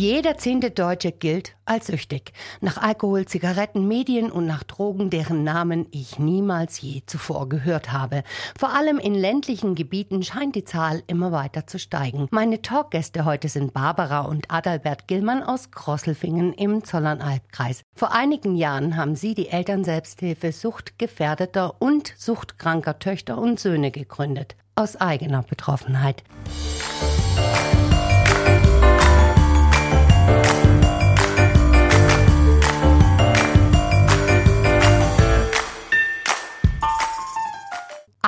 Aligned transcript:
Jeder 0.00 0.38
zehnte 0.38 0.70
Deutsche 0.70 1.12
gilt 1.12 1.56
als 1.66 1.88
süchtig. 1.88 2.32
Nach 2.62 2.78
Alkohol, 2.78 3.26
Zigaretten, 3.26 3.86
Medien 3.86 4.32
und 4.32 4.46
nach 4.46 4.64
Drogen, 4.64 5.10
deren 5.10 5.44
Namen 5.44 5.88
ich 5.90 6.18
niemals 6.18 6.80
je 6.80 7.02
zuvor 7.04 7.50
gehört 7.50 7.92
habe. 7.92 8.22
Vor 8.58 8.74
allem 8.74 8.98
in 8.98 9.12
ländlichen 9.12 9.74
Gebieten 9.74 10.22
scheint 10.22 10.54
die 10.54 10.64
Zahl 10.64 11.02
immer 11.06 11.32
weiter 11.32 11.66
zu 11.66 11.78
steigen. 11.78 12.28
Meine 12.30 12.62
Talkgäste 12.62 13.26
heute 13.26 13.50
sind 13.50 13.74
Barbara 13.74 14.20
und 14.20 14.50
Adalbert 14.50 15.06
Gillmann 15.06 15.42
aus 15.42 15.70
Krosselfingen 15.70 16.54
im 16.54 16.82
Zollernalbkreis. 16.82 17.82
Vor 17.94 18.14
einigen 18.14 18.56
Jahren 18.56 18.96
haben 18.96 19.16
sie 19.16 19.34
die 19.34 19.50
Elternselbsthilfe 19.50 20.52
suchtgefährdeter 20.52 21.74
und 21.78 22.14
suchtkranker 22.16 23.00
Töchter 23.00 23.36
und 23.36 23.60
Söhne 23.60 23.90
gegründet. 23.90 24.56
Aus 24.76 24.96
eigener 24.96 25.42
Betroffenheit. 25.42 26.24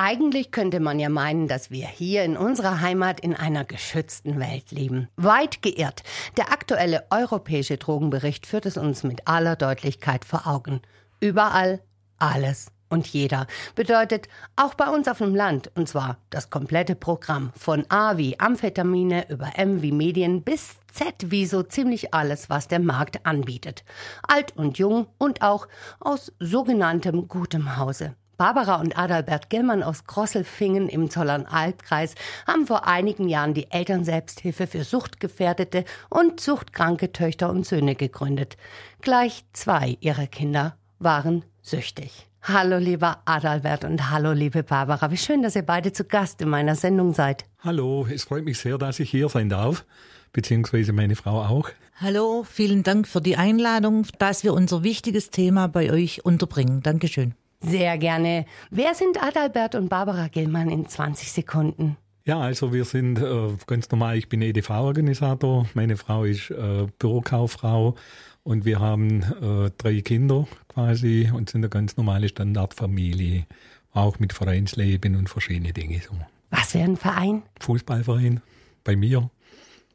Eigentlich 0.05 0.51
könnte 0.51 0.81
man 0.81 0.99
ja 0.99 1.07
meinen, 1.07 1.47
dass 1.47 1.71
wir 1.71 1.87
hier 1.87 2.25
in 2.25 2.35
unserer 2.35 2.81
Heimat 2.81 3.21
in 3.21 3.37
einer 3.37 3.63
geschützten 3.63 4.37
Welt 4.37 4.71
leben. 4.71 5.07
Weit 5.15 5.61
geirrt. 5.61 6.03
Der 6.35 6.51
aktuelle 6.51 7.05
europäische 7.09 7.77
Drogenbericht 7.77 8.45
führt 8.45 8.65
es 8.65 8.75
uns 8.75 9.03
mit 9.03 9.29
aller 9.29 9.55
Deutlichkeit 9.55 10.25
vor 10.25 10.45
Augen. 10.45 10.81
Überall 11.21 11.79
alles 12.17 12.67
und 12.89 13.07
jeder. 13.07 13.47
Bedeutet 13.75 14.27
auch 14.57 14.73
bei 14.73 14.89
uns 14.89 15.07
auf 15.07 15.19
dem 15.19 15.35
Land, 15.35 15.71
und 15.73 15.87
zwar 15.87 16.17
das 16.29 16.49
komplette 16.49 16.95
Programm. 16.95 17.53
Von 17.57 17.85
A 17.87 18.17
wie 18.17 18.37
Amphetamine 18.41 19.29
über 19.29 19.51
M 19.55 19.81
wie 19.81 19.93
Medien 19.93 20.43
bis 20.43 20.75
Z 20.91 21.31
wie 21.31 21.45
so 21.45 21.63
ziemlich 21.63 22.13
alles, 22.13 22.49
was 22.49 22.67
der 22.67 22.79
Markt 22.79 23.25
anbietet. 23.25 23.85
Alt 24.27 24.57
und 24.57 24.77
jung 24.77 25.07
und 25.17 25.41
auch 25.41 25.69
aus 26.01 26.33
sogenanntem 26.39 27.29
gutem 27.29 27.77
Hause. 27.77 28.17
Barbara 28.37 28.75
und 28.75 28.97
Adalbert 28.97 29.49
Gellmann 29.49 29.83
aus 29.83 30.05
Krosselfingen 30.05 30.89
im 30.89 31.09
Zollernalbkreis 31.09 32.15
haben 32.47 32.65
vor 32.65 32.87
einigen 32.87 33.29
Jahren 33.29 33.53
die 33.53 33.69
Elternselbsthilfe 33.69 34.67
für 34.67 34.83
suchtgefährdete 34.83 35.85
und 36.09 36.39
suchtkranke 36.39 37.11
Töchter 37.11 37.49
und 37.49 37.65
Söhne 37.65 37.95
gegründet. 37.95 38.57
Gleich 39.01 39.45
zwei 39.53 39.97
ihrer 39.99 40.27
Kinder 40.27 40.75
waren 40.99 41.45
süchtig. 41.61 42.27
Hallo 42.41 42.77
lieber 42.77 43.21
Adalbert 43.23 43.85
und 43.85 44.09
hallo 44.09 44.33
liebe 44.33 44.63
Barbara. 44.63 45.11
Wie 45.11 45.17
schön, 45.17 45.43
dass 45.43 45.55
ihr 45.55 45.61
beide 45.61 45.93
zu 45.93 46.03
Gast 46.03 46.41
in 46.41 46.49
meiner 46.49 46.75
Sendung 46.75 47.13
seid. 47.13 47.45
Hallo, 47.59 48.05
es 48.11 48.25
freut 48.25 48.43
mich 48.43 48.57
sehr, 48.57 48.77
dass 48.77 48.99
ich 48.99 49.09
hier 49.09 49.29
sein 49.29 49.47
darf, 49.47 49.85
beziehungsweise 50.33 50.91
meine 50.91 51.15
Frau 51.15 51.41
auch. 51.43 51.69
Hallo, 52.01 52.43
vielen 52.43 52.83
Dank 52.83 53.07
für 53.07 53.21
die 53.21 53.37
Einladung, 53.37 54.07
dass 54.17 54.43
wir 54.43 54.53
unser 54.53 54.83
wichtiges 54.83 55.29
Thema 55.29 55.67
bei 55.67 55.91
euch 55.91 56.25
unterbringen. 56.25 56.81
Dankeschön. 56.81 57.35
Sehr 57.63 57.97
gerne. 57.97 58.45
Wer 58.69 58.93
sind 58.93 59.21
Adalbert 59.23 59.75
und 59.75 59.89
Barbara 59.89 60.27
Gillmann 60.27 60.69
in 60.69 60.87
20 60.87 61.31
Sekunden? 61.31 61.97
Ja, 62.25 62.39
also 62.39 62.71
wir 62.71 62.85
sind 62.85 63.19
äh, 63.19 63.49
ganz 63.67 63.89
normal, 63.91 64.17
ich 64.17 64.29
bin 64.29 64.41
EDV-Organisator, 64.41 65.67
meine 65.73 65.97
Frau 65.97 66.23
ist 66.23 66.51
äh, 66.51 66.87
Bürokauffrau 66.97 67.95
und 68.43 68.63
wir 68.63 68.79
haben 68.79 69.23
äh, 69.23 69.71
drei 69.77 69.99
Kinder 70.01 70.47
quasi 70.69 71.29
und 71.33 71.49
sind 71.49 71.61
eine 71.61 71.69
ganz 71.69 71.97
normale 71.97 72.29
Standardfamilie, 72.29 73.45
auch 73.91 74.19
mit 74.19 74.31
Vereinsleben 74.31 75.17
und 75.17 75.29
verschiedene 75.29 75.73
Dinge. 75.73 75.99
So. 75.99 76.15
Was 76.49 76.71
für 76.71 76.79
ein 76.79 76.95
Verein? 76.95 77.43
Fußballverein, 77.59 78.41
bei 78.85 78.95
mir, 78.95 79.29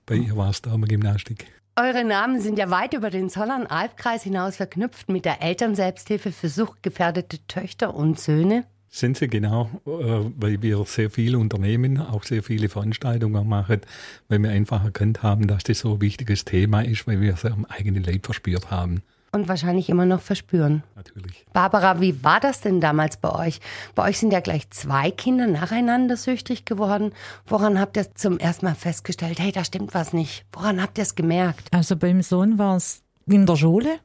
bei 0.05 0.17
ihr 0.17 0.37
war 0.37 0.51
es 0.51 0.61
Gymnastik. 0.63 1.47
Eure 1.81 2.03
Namen 2.03 2.41
sind 2.41 2.59
ja 2.59 2.71
weit 2.71 2.93
über 2.93 3.09
den 3.09 3.31
Zollern-Albkreis 3.31 4.25
hinaus 4.25 4.57
verknüpft 4.57 5.09
mit 5.09 5.25
der 5.25 5.43
Elternselbsthilfe 5.43 6.33
für 6.33 6.49
suchtgefährdete 6.49 7.39
Töchter 7.47 7.95
und 7.95 8.19
Söhne. 8.19 8.65
Sind 8.89 9.17
sie 9.17 9.29
genau, 9.29 9.71
äh, 9.87 10.29
weil 10.37 10.61
wir 10.61 10.85
sehr 10.87 11.09
viele 11.09 11.39
Unternehmen, 11.39 12.01
auch 12.01 12.25
sehr 12.25 12.43
viele 12.43 12.69
Veranstaltungen 12.69 13.49
machen, 13.49 13.83
weil 14.29 14.41
wir 14.41 14.51
einfach 14.51 14.83
erkannt 14.83 15.23
haben, 15.23 15.47
dass 15.47 15.63
das 15.63 15.79
so 15.79 15.95
ein 15.95 16.01
wichtiges 16.01 16.45
Thema 16.45 16.81
ist, 16.81 17.07
weil 17.07 17.21
wir 17.21 17.35
es 17.35 17.45
am 17.45 17.65
eigenen 17.67 18.03
Leib 18.03 18.25
verspürt 18.25 18.73
haben 18.73 19.03
und 19.33 19.49
wahrscheinlich 19.49 19.89
immer 19.89 20.07
noch 20.07 20.21
verspüren. 20.21 20.83
Natürlich. 20.97 21.45
Barbara, 21.53 22.01
wie 22.01 22.23
war 22.25 22.41
das 22.41 22.61
denn 22.61 22.81
damals 22.81 23.17
bei 23.17 23.31
euch? 23.31 23.61
Bei 23.95 24.09
euch 24.09 24.19
sind 24.19 24.33
ja 24.33 24.41
gleich 24.41 24.71
zwei 24.71 25.11
Kinder 25.11 25.47
nacheinander 25.47 26.17
süchtig 26.17 26.65
geworden. 26.65 27.13
Woran 27.47 27.79
habt 27.79 27.97
ihr 27.97 28.15
zum 28.15 28.39
ersten 28.39 28.67
Mal 28.67 28.75
festgestellt, 28.75 29.39
hey, 29.39 29.53
da 29.53 29.65
stimmt 29.65 29.95
was 29.95 30.13
nicht? 30.13 30.45
Woran 30.53 30.83
habt 30.83 30.99
ihr 30.99 31.03
es 31.03 31.15
gemerkt? 31.15 31.69
Also 31.73 31.97
beim 31.97 32.23
Sohn 32.23 32.59
war 32.59 32.77
es 32.77 33.03
in 33.27 33.47
der 33.47 33.57
Schule. 33.57 33.99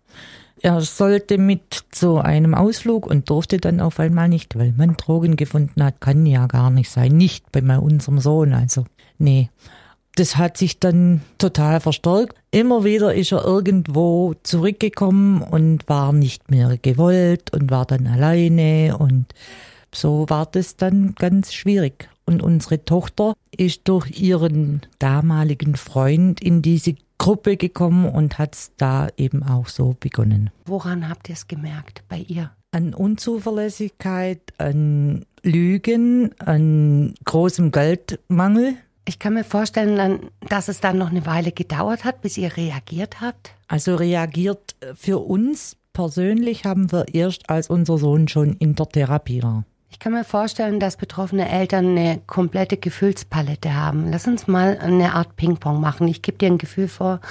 Er 0.62 0.80
sollte 0.82 1.38
mit 1.38 1.84
zu 1.92 2.20
einem 2.20 2.56
Ausflug 2.56 3.06
und 3.06 3.30
durfte 3.30 3.58
dann 3.58 3.82
auf 3.82 4.00
einmal 4.00 4.30
nicht, 4.30 4.58
weil 4.58 4.74
man 4.78 4.96
Drogen 4.96 5.36
gefunden 5.36 5.84
hat. 5.84 6.00
Kann 6.00 6.26
ja 6.26 6.48
gar 6.48 6.70
nicht 6.70 6.90
sein. 6.90 7.18
Nicht 7.18 7.52
bei 7.52 7.78
unserem 7.78 8.20
Sohn. 8.20 8.54
Also, 8.54 8.86
nee 9.18 9.50
das 10.16 10.38
hat 10.38 10.58
sich 10.58 10.80
dann 10.80 11.22
total 11.38 11.80
verstärkt. 11.80 12.36
Immer 12.52 12.84
wieder 12.84 13.14
ist 13.14 13.32
er 13.32 13.44
irgendwo 13.44 14.36
zurückgekommen 14.44 15.42
und 15.42 15.88
war 15.90 16.14
nicht 16.14 16.52
mehr 16.52 16.78
gewollt 16.82 17.52
und 17.54 17.72
war 17.72 17.86
dann 17.86 18.08
alleine 18.08 18.98
und 18.98 19.26
so 19.94 20.26
war 20.30 20.46
das 20.46 20.76
dann 20.76 21.16
ganz 21.16 21.54
schwierig. 21.54 22.10
Und 22.26 22.42
unsere 22.42 22.86
Tochter 22.86 23.34
ist 23.56 23.82
durch 23.88 24.20
ihren 24.20 24.82
damaligen 25.00 25.76
Freund 25.76 26.42
in 26.42 26.62
diese 26.62 26.96
Gruppe 27.18 27.58
gekommen 27.58 28.10
und 28.10 28.40
hat 28.40 28.56
es 28.56 28.72
da 28.78 29.08
eben 29.18 29.44
auch 29.44 29.68
so 29.68 29.96
begonnen. 30.00 30.50
Woran 30.66 31.08
habt 31.10 31.30
ihr 31.30 31.34
es 31.34 31.48
gemerkt 31.48 32.04
bei 32.08 32.20
ihr? 32.20 32.52
An 32.72 32.94
Unzuverlässigkeit, 32.94 34.42
an 34.58 35.26
Lügen, 35.44 36.32
an 36.40 37.14
großem 37.26 37.72
Geldmangel 37.72 38.76
ich 39.06 39.20
kann 39.20 39.34
mir 39.34 39.44
vorstellen, 39.44 40.30
dass 40.48 40.68
es 40.68 40.80
dann 40.80 40.98
noch 40.98 41.10
eine 41.10 41.26
Weile 41.26 41.52
gedauert 41.52 42.04
hat, 42.04 42.22
bis 42.22 42.38
ihr 42.38 42.56
reagiert 42.56 43.22
habt. 43.22 43.52
Also 43.68 43.96
reagiert 43.96 44.76
äh, 44.80 44.94
für 44.96 45.20
uns 45.20 45.78
persönlich 45.94 46.66
haben 46.66 46.92
wir 46.92 47.14
erst, 47.14 47.50
als 47.50 47.70
unser 47.70 47.98
Sohn 47.98 48.28
schon 48.28 48.54
in 48.58 48.76
der 48.76 48.90
Therapie 48.90 49.44
war. 49.44 49.64
Ich 49.90 50.00
kann 50.00 50.14
mir 50.14 50.24
vorstellen, 50.24 50.80
dass 50.80 50.98
betroffene 50.98 51.48
Eltern 51.48 51.96
eine 51.96 52.20
komplette 52.26 52.78
Gefühlspalette 52.78 53.76
haben. 53.76 54.10
Lass 54.10 54.26
uns 54.26 54.48
mal 54.48 54.80
eine 54.80 55.14
Art 55.14 55.36
Ping-Pong 55.36 55.80
machen. 55.80 56.08
Ich 56.08 56.24
gebe 56.24 56.40
dir 56.40 56.48
ein 56.48 56.58
Gefühl 56.58 56.88
vor 56.88 57.22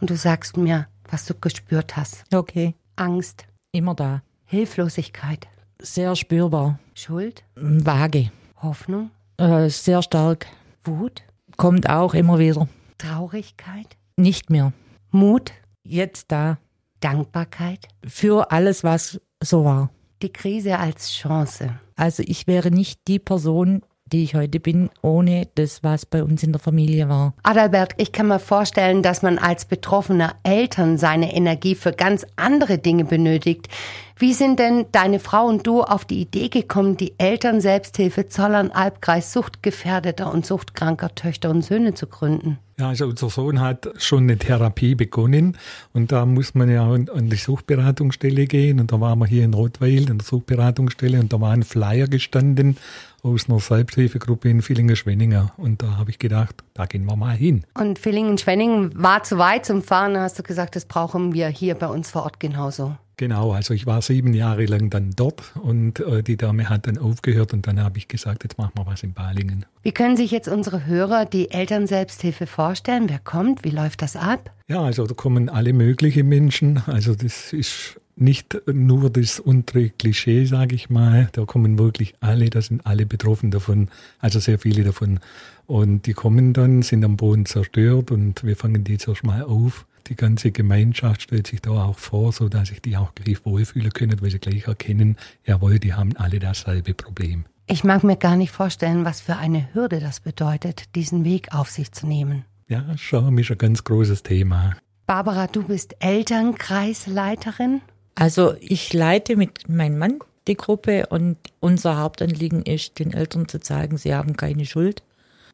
und 0.00 0.10
du 0.10 0.16
sagst 0.16 0.58
mir, 0.58 0.86
was 1.10 1.24
du 1.24 1.34
gespürt 1.34 1.96
hast. 1.96 2.24
Okay. 2.32 2.74
Angst. 2.96 3.46
Immer 3.72 3.94
da. 3.94 4.22
Hilflosigkeit. 4.44 5.48
Sehr 5.80 6.14
spürbar. 6.14 6.78
Schuld. 6.94 7.42
Vage. 7.56 8.30
Hoffnung. 8.62 9.10
Äh, 9.38 9.70
sehr 9.70 10.02
stark. 10.02 10.46
Wut? 10.84 11.22
Kommt 11.56 11.88
auch 11.88 12.14
immer 12.14 12.38
wieder. 12.38 12.68
Traurigkeit? 12.98 13.96
Nicht 14.16 14.50
mehr. 14.50 14.72
Mut? 15.10 15.52
Jetzt 15.82 16.32
da. 16.32 16.58
Dankbarkeit? 17.00 17.88
Für 18.06 18.50
alles, 18.52 18.84
was 18.84 19.20
so 19.42 19.64
war. 19.64 19.90
Die 20.22 20.32
Krise 20.32 20.78
als 20.78 21.12
Chance. 21.12 21.78
Also 21.96 22.22
ich 22.26 22.46
wäre 22.46 22.70
nicht 22.70 23.00
die 23.08 23.18
Person, 23.18 23.82
die 24.12 24.24
ich 24.24 24.34
heute 24.34 24.60
bin, 24.60 24.90
ohne 25.02 25.48
das, 25.54 25.82
was 25.82 26.06
bei 26.06 26.22
uns 26.22 26.42
in 26.42 26.52
der 26.52 26.60
Familie 26.60 27.08
war. 27.08 27.34
Adalbert, 27.42 27.94
ich 27.96 28.12
kann 28.12 28.28
mir 28.28 28.38
vorstellen, 28.38 29.02
dass 29.02 29.22
man 29.22 29.38
als 29.38 29.64
betroffener 29.64 30.34
Eltern 30.42 30.98
seine 30.98 31.34
Energie 31.34 31.74
für 31.74 31.92
ganz 31.92 32.26
andere 32.36 32.78
Dinge 32.78 33.04
benötigt. 33.04 33.68
Wie 34.16 34.34
sind 34.34 34.58
denn 34.58 34.86
deine 34.92 35.18
Frau 35.18 35.46
und 35.46 35.66
du 35.66 35.82
auf 35.82 36.04
die 36.04 36.20
Idee 36.20 36.48
gekommen, 36.48 36.96
die 36.96 37.14
Elternselbsthilfe 37.18 38.28
Zollern 38.28 38.70
Albkreis 38.70 39.32
suchtgefährdeter 39.32 40.30
und 40.32 40.44
suchtkranker 40.44 41.14
Töchter 41.14 41.48
und 41.48 41.62
Söhne 41.62 41.94
zu 41.94 42.06
gründen? 42.06 42.58
Ja, 42.80 42.88
also 42.88 43.08
unser 43.08 43.28
Sohn 43.28 43.60
hat 43.60 43.90
schon 43.98 44.22
eine 44.22 44.38
Therapie 44.38 44.94
begonnen 44.94 45.58
und 45.92 46.12
da 46.12 46.24
muss 46.24 46.54
man 46.54 46.70
ja 46.70 46.90
an 46.90 47.28
die 47.28 47.36
Suchberatungsstelle 47.36 48.46
gehen 48.46 48.80
und 48.80 48.90
da 48.90 48.98
waren 49.02 49.18
wir 49.18 49.26
hier 49.26 49.44
in 49.44 49.52
Rotweil 49.52 50.08
in 50.08 50.16
der 50.16 50.26
Suchberatungsstelle 50.26 51.20
und 51.20 51.30
da 51.30 51.38
war 51.42 51.52
ein 51.52 51.62
Flyer 51.62 52.06
gestanden 52.06 52.78
aus 53.22 53.50
einer 53.50 53.60
Selbsthilfegruppe 53.60 54.48
in 54.48 54.62
Villingen-Schwenningen. 54.62 55.50
Und 55.58 55.82
da 55.82 55.98
habe 55.98 56.08
ich 56.08 56.18
gedacht, 56.18 56.64
da 56.72 56.86
gehen 56.86 57.04
wir 57.04 57.16
mal 57.16 57.36
hin. 57.36 57.66
Und 57.74 57.98
Villingen-Schwenningen 57.98 58.92
war 58.94 59.24
zu 59.24 59.36
weit 59.36 59.66
zum 59.66 59.82
Fahren, 59.82 60.14
da 60.14 60.22
hast 60.22 60.38
du 60.38 60.42
gesagt, 60.42 60.74
das 60.74 60.86
brauchen 60.86 61.34
wir 61.34 61.48
hier 61.48 61.74
bei 61.74 61.86
uns 61.86 62.10
vor 62.10 62.22
Ort 62.22 62.40
genauso. 62.40 62.96
Genau, 63.20 63.52
also 63.52 63.74
ich 63.74 63.84
war 63.84 64.00
sieben 64.00 64.32
Jahre 64.32 64.64
lang 64.64 64.88
dann 64.88 65.10
dort 65.14 65.52
und 65.62 66.00
äh, 66.00 66.22
die 66.22 66.38
Dame 66.38 66.70
hat 66.70 66.86
dann 66.86 66.96
aufgehört 66.96 67.52
und 67.52 67.66
dann 67.66 67.78
habe 67.78 67.98
ich 67.98 68.08
gesagt, 68.08 68.44
jetzt 68.44 68.56
machen 68.56 68.72
wir 68.76 68.86
was 68.86 69.02
in 69.02 69.12
Balingen. 69.12 69.66
Wie 69.82 69.92
können 69.92 70.16
sich 70.16 70.30
jetzt 70.30 70.48
unsere 70.48 70.86
Hörer 70.86 71.26
die 71.26 71.50
Elternselbsthilfe 71.50 72.46
vorstellen? 72.46 73.10
Wer 73.10 73.18
kommt? 73.18 73.62
Wie 73.62 73.68
läuft 73.68 74.00
das 74.00 74.16
ab? 74.16 74.50
Ja, 74.68 74.80
also 74.80 75.06
da 75.06 75.12
kommen 75.12 75.50
alle 75.50 75.74
möglichen 75.74 76.30
Menschen. 76.30 76.82
Also 76.86 77.14
das 77.14 77.52
ist 77.52 78.00
nicht 78.16 78.56
nur 78.66 79.10
das 79.10 79.38
untere 79.38 79.90
Klischee, 79.90 80.46
sage 80.46 80.74
ich 80.74 80.88
mal. 80.88 81.28
Da 81.32 81.44
kommen 81.44 81.78
wirklich 81.78 82.14
alle, 82.20 82.48
da 82.48 82.62
sind 82.62 82.86
alle 82.86 83.04
betroffen 83.04 83.50
davon, 83.50 83.90
also 84.20 84.40
sehr 84.40 84.58
viele 84.58 84.82
davon. 84.82 85.20
Und 85.66 86.06
die 86.06 86.14
kommen 86.14 86.54
dann, 86.54 86.80
sind 86.80 87.04
am 87.04 87.18
Boden 87.18 87.44
zerstört 87.44 88.12
und 88.12 88.44
wir 88.44 88.56
fangen 88.56 88.82
die 88.82 88.96
zuerst 88.96 89.24
mal 89.24 89.42
auf 89.42 89.84
die 90.08 90.16
ganze 90.16 90.50
Gemeinschaft 90.50 91.22
stellt 91.22 91.46
sich 91.46 91.60
da 91.60 91.70
auch 91.70 91.98
vor, 91.98 92.32
so 92.32 92.48
dass 92.48 92.68
sich 92.68 92.82
die 92.82 92.96
auch 92.96 93.14
gleich 93.14 93.44
wohlfühlen 93.44 93.92
können, 93.92 94.20
weil 94.20 94.30
sie 94.30 94.38
gleich 94.38 94.66
erkennen, 94.66 95.16
jawohl, 95.44 95.78
die 95.78 95.94
haben 95.94 96.16
alle 96.16 96.38
dasselbe 96.38 96.94
Problem. 96.94 97.44
Ich 97.66 97.84
mag 97.84 98.02
mir 98.02 98.16
gar 98.16 98.36
nicht 98.36 98.50
vorstellen, 98.50 99.04
was 99.04 99.20
für 99.20 99.36
eine 99.36 99.72
Hürde 99.74 100.00
das 100.00 100.20
bedeutet, 100.20 100.94
diesen 100.96 101.24
Weg 101.24 101.54
auf 101.54 101.70
sich 101.70 101.92
zu 101.92 102.06
nehmen. 102.06 102.44
Ja, 102.68 102.84
Scham 102.96 103.38
ist 103.38 103.50
ein 103.50 103.58
ganz 103.58 103.84
großes 103.84 104.22
Thema. 104.22 104.76
Barbara, 105.06 105.46
du 105.46 105.64
bist 105.64 105.96
Elternkreisleiterin? 106.00 107.80
Also 108.14 108.54
ich 108.60 108.92
leite 108.92 109.36
mit 109.36 109.68
meinem 109.68 109.98
Mann 109.98 110.18
die 110.46 110.56
Gruppe 110.56 111.06
und 111.06 111.36
unser 111.60 111.98
Hauptanliegen 111.98 112.62
ist, 112.62 112.98
den 112.98 113.12
Eltern 113.12 113.48
zu 113.48 113.60
zeigen, 113.60 113.98
sie 113.98 114.14
haben 114.14 114.36
keine 114.36 114.66
Schuld 114.66 115.02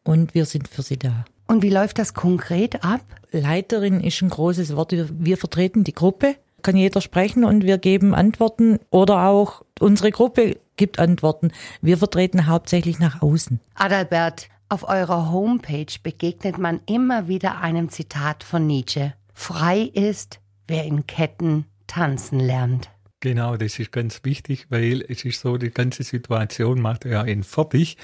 und 0.05 0.35
wir 0.35 0.47
sind 0.47 0.69
für 0.69 0.83
sie 0.83 0.99
da. 0.99 1.25
Und 1.47 1.63
wie 1.63 1.71
läuft 1.71 1.99
das 1.99 2.15
konkret 2.15 2.85
ab? 2.85 3.01
Leiterin 3.31 4.01
ist 4.01 4.21
ein 4.23 4.31
großes 4.31 4.75
Wort. 4.77 4.93
Wir 4.93 5.37
vertreten 5.37 5.85
die 5.85 5.95
Gruppe, 5.95 6.37
kann 6.63 6.77
jeder 6.77 7.01
sprechen 7.01 7.45
und 7.45 7.65
wir 7.65 7.79
geben 7.79 8.15
Antworten 8.15 8.79
oder 8.91 9.29
auch 9.29 9.63
unsere 9.79 10.11
Gruppe 10.11 10.59
gibt 10.77 10.99
Antworten. 10.99 11.53
Wir 11.81 11.99
vertreten 11.99 12.47
hauptsächlich 12.47 12.99
nach 12.99 13.23
außen. 13.23 13.61
Adalbert, 13.75 14.49
auf 14.69 14.89
eurer 14.89 15.31
Homepage 15.31 15.87
begegnet 16.03 16.59
man 16.59 16.81
immer 16.87 17.29
wieder 17.29 17.61
einem 17.61 17.89
Zitat 17.89 18.43
von 18.43 18.67
Nietzsche. 18.67 19.15
Frei 19.33 19.81
ist, 19.81 20.41
wer 20.67 20.85
in 20.85 21.07
Ketten 21.07 21.67
tanzen 21.87 22.41
lernt. 22.41 22.91
Genau, 23.21 23.57
das 23.57 23.79
ist 23.79 23.93
ganz 23.93 24.21
wichtig, 24.25 24.67
weil 24.69 25.03
es 25.09 25.25
ist 25.25 25.41
so, 25.41 25.57
die 25.57 25.71
ganze 25.71 26.03
Situation 26.03 26.81
macht 26.81 27.07
ja 27.07 27.23
einen 27.23 27.45
fertig 27.45 27.97